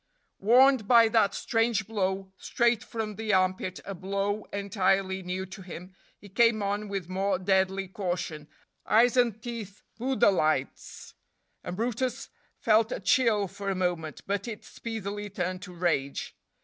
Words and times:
Warned 0.39 0.87
by 0.87 1.09
that 1.09 1.35
strange 1.35 1.85
blow, 1.85 2.33
straight 2.35 2.83
from 2.83 3.17
the 3.17 3.35
armpit, 3.35 3.81
a 3.85 3.93
blow 3.93 4.45
entirely 4.51 5.21
new 5.21 5.45
to 5.45 5.61
him, 5.61 5.93
he 6.17 6.27
came 6.27 6.63
on 6.63 6.87
with 6.87 7.07
more 7.07 7.37
deadly 7.37 7.87
caution, 7.87 8.47
eyes 8.87 9.15
and 9.15 9.39
teeth 9.43 9.83
budelights, 9.99 11.13
and 11.63 11.75
brutus 11.75 12.29
felt 12.57 12.91
a 12.91 12.99
chill 12.99 13.47
for 13.47 13.69
a 13.69 13.75
moment, 13.75 14.21
but 14.25 14.47
it 14.47 14.65
speedily 14.65 15.29
turned 15.29 15.61
to 15.61 15.71
rage. 15.71 16.35